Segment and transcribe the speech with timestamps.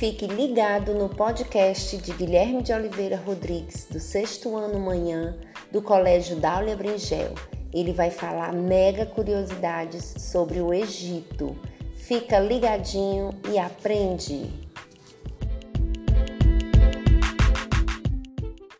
[0.00, 5.36] fique ligado no podcast de Guilherme de Oliveira Rodrigues, do sexto ano manhã,
[5.70, 7.34] do Colégio Dália Bringel.
[7.70, 11.54] Ele vai falar mega curiosidades sobre o Egito.
[11.98, 14.69] Fica ligadinho e aprende!